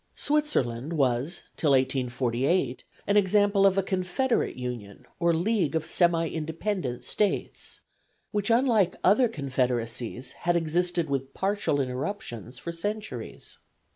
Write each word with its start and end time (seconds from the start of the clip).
Switzerland 0.15 0.93
was 0.93 1.43
till 1.57 1.73
1848 1.73 2.83
an 3.05 3.17
example 3.17 3.67
of 3.67 3.77
a 3.77 3.83
confederate 3.83 4.55
union 4.55 5.05
or 5.19 5.31
league 5.31 5.75
of 5.75 5.85
semi 5.85 6.27
independent 6.27 7.03
States, 7.03 7.81
which, 8.31 8.49
unlike 8.49 8.95
other 9.03 9.27
confederacies, 9.27 10.31
had 10.31 10.55
existed 10.55 11.07
with 11.07 11.35
partial 11.35 11.79
interruptions 11.79 12.57
for 12.57 12.71
centuries. 12.71 13.59